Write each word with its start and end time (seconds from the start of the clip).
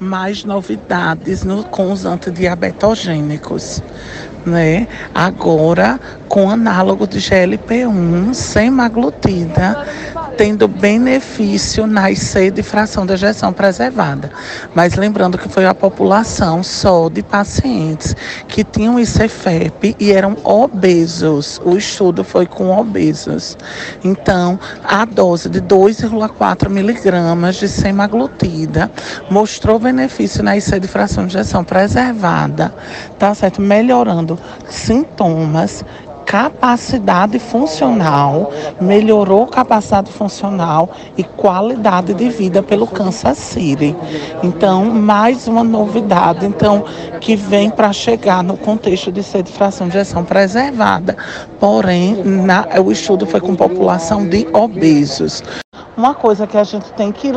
mais 0.00 0.44
novidades 0.44 1.44
no, 1.44 1.62
com 1.64 1.92
os 1.92 2.04
antidiabetogênicos 2.04 3.82
né? 4.44 4.86
Agora, 5.14 6.00
com 6.28 6.50
análogo 6.50 7.06
de 7.06 7.18
GLP-1, 7.18 8.34
sem 8.34 8.70
maglutida, 8.70 9.86
tendo 10.40 10.66
benefício 10.66 11.86
na 11.86 12.10
IC 12.10 12.50
de 12.50 12.62
fração 12.62 13.04
de 13.04 13.12
ejeção 13.12 13.52
preservada. 13.52 14.30
Mas 14.74 14.94
lembrando 14.94 15.36
que 15.36 15.50
foi 15.50 15.66
a 15.66 15.74
população 15.74 16.62
só 16.62 17.10
de 17.10 17.22
pacientes 17.22 18.16
que 18.48 18.64
tinham 18.64 18.98
ICFEP 18.98 19.94
e 20.00 20.10
eram 20.10 20.38
obesos. 20.42 21.60
O 21.62 21.76
estudo 21.76 22.24
foi 22.24 22.46
com 22.46 22.74
obesos. 22.74 23.54
Então, 24.02 24.58
a 24.82 25.04
dose 25.04 25.50
de 25.50 25.60
2,4 25.60 26.70
miligramas 26.70 27.56
de 27.56 27.68
semaglutida 27.68 28.90
mostrou 29.30 29.78
benefício 29.78 30.42
na 30.42 30.56
IC 30.56 30.80
de 30.80 30.88
fração 30.88 31.26
de 31.26 31.36
ejeção 31.36 31.62
preservada, 31.62 32.74
tá 33.18 33.34
certo? 33.34 33.60
Melhorando 33.60 34.38
sintomas 34.70 35.84
capacidade 36.26 37.38
funcional, 37.38 38.52
melhorou 38.80 39.46
capacidade 39.46 40.12
funcional 40.12 40.90
e 41.16 41.24
qualidade 41.24 42.14
de 42.14 42.28
vida 42.28 42.62
pelo 42.62 42.86
Kansas 42.86 43.38
City. 43.38 43.96
Então, 44.42 44.84
mais 44.86 45.46
uma 45.46 45.64
novidade, 45.64 46.46
então, 46.46 46.84
que 47.20 47.36
vem 47.36 47.70
para 47.70 47.92
chegar 47.92 48.42
no 48.42 48.56
contexto 48.56 49.12
de 49.12 49.22
ser 49.22 49.42
de 49.42 49.52
fração 49.52 49.88
de 49.88 49.96
injeção 49.96 50.24
preservada. 50.24 51.16
Porém, 51.58 52.22
na, 52.24 52.66
o 52.84 52.90
estudo 52.90 53.26
foi 53.26 53.40
com 53.40 53.54
população 53.54 54.26
de 54.26 54.46
obesos. 54.52 55.42
Uma 56.00 56.14
coisa 56.14 56.46
que 56.46 56.56
a 56.56 56.64
gente 56.64 56.90
tem 56.94 57.12
que 57.12 57.30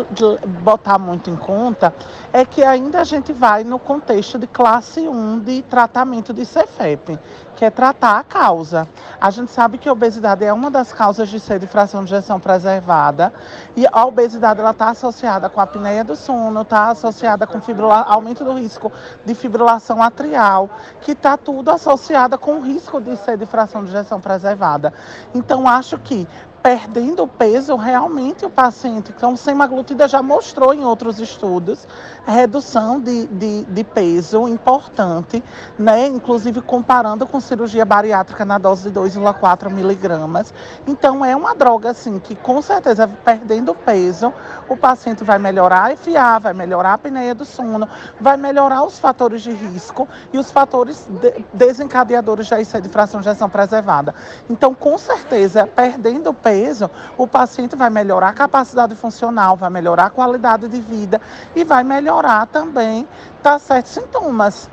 botar 0.63 0.97
muito 0.97 1.29
em 1.29 1.35
conta 1.35 1.93
é 2.31 2.45
que 2.45 2.63
ainda 2.63 3.01
a 3.01 3.03
gente 3.03 3.33
vai 3.33 3.65
no 3.65 3.77
contexto 3.77 4.39
de 4.39 4.47
classe 4.47 5.01
1 5.01 5.41
de 5.41 5.61
tratamento 5.63 6.33
de 6.33 6.45
CFEP, 6.45 7.19
que 7.57 7.65
é 7.65 7.69
tratar 7.69 8.17
a 8.19 8.23
causa. 8.23 8.87
A 9.19 9.29
gente 9.31 9.51
sabe 9.51 9.77
que 9.77 9.89
a 9.89 9.91
obesidade 9.91 10.45
é 10.45 10.53
uma 10.53 10.71
das 10.71 10.93
causas 10.93 11.27
de 11.27 11.41
ser 11.41 11.59
de 11.59 11.67
fração 11.67 12.05
de 12.05 12.13
injeção 12.13 12.39
preservada 12.39 13.33
e 13.75 13.85
a 13.85 14.05
obesidade 14.05 14.61
ela 14.61 14.71
está 14.71 14.91
associada 14.91 15.49
com 15.49 15.59
a 15.59 15.63
apneia 15.63 16.05
do 16.05 16.15
sono, 16.15 16.61
está 16.61 16.87
associada 16.87 17.45
com 17.45 17.59
aumento 18.07 18.45
do 18.45 18.53
risco 18.53 18.89
de 19.25 19.35
fibrilação 19.35 20.01
atrial, 20.01 20.69
que 21.01 21.11
está 21.11 21.35
tudo 21.35 21.69
associada 21.69 22.37
com 22.37 22.59
o 22.59 22.61
risco 22.61 23.01
de 23.01 23.17
ser 23.17 23.37
de 23.37 23.45
fração 23.45 23.83
de 23.83 23.89
injeção 23.89 24.21
preservada. 24.21 24.93
Então 25.35 25.67
acho 25.67 25.97
que 25.97 26.25
perdendo 26.63 27.27
peso, 27.27 27.75
realmente 27.75 28.45
o 28.45 28.49
paciente 28.49 29.13
então, 29.15 29.35
semaglutida 29.35 30.07
já 30.07 30.23
mostrou 30.23 30.73
em 30.73 30.85
outros 30.85 31.19
estudos 31.19 31.85
redução 32.25 33.01
de, 33.01 33.27
de, 33.27 33.65
de, 33.65 33.83
peso 33.83 34.47
importante, 34.47 35.43
né? 35.77 36.07
inclusive 36.07 36.61
comparando 36.61 37.27
com 37.27 37.41
cirurgia 37.41 37.83
bariátrica 37.83 38.45
na 38.45 38.57
dose 38.57 38.89
de 38.89 38.97
2,4 38.97 39.69
miligramas. 39.69 40.53
Então 40.87 41.25
é 41.25 41.35
uma 41.35 41.53
droga 41.53 41.91
assim 41.91 42.17
que 42.19 42.33
com 42.33 42.61
certeza 42.61 43.09
perdendo 43.25 43.75
peso, 43.75 44.33
o 44.69 44.77
paciente 44.77 45.21
vai 45.21 45.37
melhorar 45.37 45.91
a 45.91 45.97
FA, 45.97 46.39
vai 46.39 46.53
melhorar 46.53 46.91
a 46.91 46.93
apneia 46.93 47.35
do 47.35 47.43
sono, 47.43 47.89
vai 48.21 48.37
melhorar 48.37 48.83
os 48.83 48.97
fatores 48.97 49.41
de 49.41 49.51
risco 49.51 50.07
e 50.31 50.37
os 50.37 50.49
fatores 50.49 51.05
de, 51.09 51.45
desencadeadores 51.53 52.47
da 52.47 52.79
de 52.79 52.89
fração 52.89 53.19
de 53.19 53.27
injeção 53.27 53.49
preservada. 53.49 54.15
Então, 54.49 54.73
com 54.73 54.97
certeza, 54.97 55.67
perdendo 55.67 56.33
peso, 56.33 56.52
peso, 56.53 56.87
o 57.17 57.25
paciente 57.25 57.75
vai 57.75 57.89
melhorar 57.89 58.29
a 58.29 58.33
capacidade 58.33 58.93
funcional, 58.93 59.57
vai 59.57 59.71
melhorar 59.71 60.05
a 60.05 60.09
qualidade 60.11 60.67
de 60.67 60.79
vida 60.79 61.19
e 61.55 61.63
vai 61.63 61.83
melhorar 61.83 62.45
também 62.45 63.07
tá, 63.41 63.57
certos 63.57 63.91
sintomas. 63.91 64.69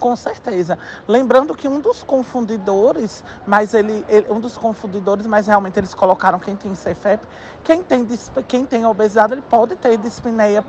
Com 0.00 0.16
certeza. 0.16 0.78
Lembrando 1.06 1.54
que 1.54 1.68
um 1.68 1.78
dos 1.80 2.02
confundidores, 2.02 3.22
mas 3.46 3.74
ele, 3.74 4.04
ele, 4.08 4.30
um 4.30 4.40
dos 4.40 4.56
confundidores, 4.56 5.26
mas 5.26 5.46
realmente 5.46 5.78
eles 5.78 5.94
colocaram 5.94 6.38
quem 6.38 6.56
tem 6.56 6.72
CFEP, 6.72 7.26
quem 7.62 7.82
tem, 7.82 8.06
quem 8.48 8.64
tem 8.64 8.86
obesidade, 8.86 9.34
ele 9.34 9.42
pode 9.42 9.76
ter 9.76 9.98
dispneia, 9.98 10.62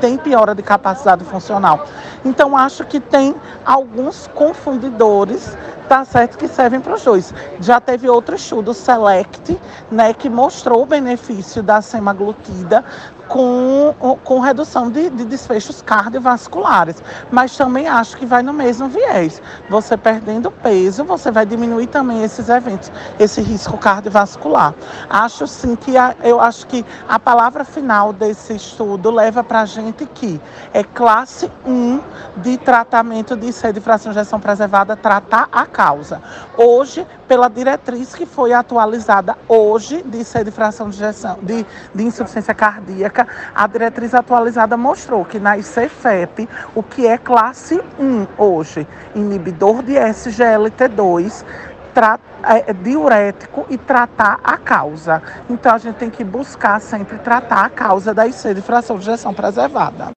tem 0.00 0.16
piora 0.16 0.54
de 0.54 0.62
capacidade 0.62 1.24
funcional. 1.24 1.86
Então 2.24 2.56
acho 2.56 2.84
que 2.84 3.00
tem 3.00 3.34
alguns 3.66 4.26
confundidores 4.28 5.56
tá 5.90 6.04
certo 6.04 6.38
que 6.38 6.46
servem 6.46 6.78
para 6.78 6.94
os 6.94 7.02
dois. 7.02 7.34
Já 7.58 7.80
teve 7.80 8.08
outro 8.08 8.36
estudo, 8.36 8.72
SELECT, 8.72 9.60
né, 9.90 10.14
que 10.14 10.30
mostrou 10.30 10.82
o 10.84 10.86
benefício 10.86 11.64
da 11.64 11.82
semaglutida 11.82 12.84
com, 13.30 13.94
com 14.24 14.40
redução 14.40 14.90
de, 14.90 15.08
de 15.10 15.24
desfechos 15.24 15.82
cardiovasculares. 15.82 17.02
Mas 17.30 17.56
também 17.56 17.88
acho 17.88 18.16
que 18.16 18.26
vai 18.26 18.42
no 18.42 18.52
mesmo 18.52 18.88
viés. 18.88 19.40
Você 19.68 19.96
perdendo 19.96 20.50
peso, 20.50 21.04
você 21.04 21.30
vai 21.30 21.46
diminuir 21.46 21.86
também 21.86 22.22
esses 22.22 22.48
eventos, 22.48 22.90
esse 23.18 23.40
risco 23.40 23.78
cardiovascular. 23.78 24.74
Acho 25.08 25.46
sim 25.46 25.76
que 25.76 25.96
a, 25.96 26.14
eu 26.22 26.40
acho 26.40 26.66
que 26.66 26.84
a 27.08 27.18
palavra 27.18 27.64
final 27.64 28.12
desse 28.12 28.54
estudo 28.54 29.10
leva 29.10 29.44
para 29.44 29.62
a 29.62 29.64
gente 29.64 30.06
que 30.06 30.40
é 30.72 30.82
classe 30.82 31.50
1 31.64 32.00
de 32.36 32.58
tratamento 32.58 33.36
de 33.36 33.52
sede 33.52 33.74
de 33.74 33.80
fração 33.80 34.12
de 34.12 34.18
injeção 34.18 34.40
preservada, 34.40 34.96
tratar 34.96 35.48
a 35.52 35.64
causa. 35.80 36.20
Hoje, 36.58 37.06
pela 37.26 37.48
diretriz 37.48 38.14
que 38.14 38.26
foi 38.26 38.52
atualizada 38.52 39.38
hoje 39.48 40.02
de 40.02 40.20
de 40.44 40.50
fração 40.50 40.90
de 40.90 41.00
de, 41.94 42.04
insuficiência 42.04 42.54
cardíaca, 42.54 43.26
a 43.54 43.66
diretriz 43.66 44.14
atualizada 44.14 44.76
mostrou 44.76 45.24
que 45.24 45.40
na 45.40 45.56
ICFEP, 45.56 46.46
o 46.74 46.82
que 46.82 47.06
é 47.06 47.16
classe 47.16 47.80
1 47.98 48.26
hoje, 48.36 48.86
inibidor 49.14 49.82
de 49.82 49.94
SGLT2, 49.94 51.44
é, 52.42 52.72
diurético 52.74 53.66
e 53.70 53.78
tratar 53.78 54.38
a 54.44 54.58
causa. 54.58 55.22
Então 55.48 55.74
a 55.74 55.78
gente 55.78 55.96
tem 55.96 56.10
que 56.10 56.22
buscar 56.22 56.78
sempre 56.78 57.18
tratar 57.18 57.64
a 57.64 57.70
causa 57.70 58.12
da 58.12 58.26
IC 58.26 58.54
de 58.54 58.60
fração 58.60 58.96
de 58.96 59.02
injeção 59.02 59.32
preservada. 59.32 60.10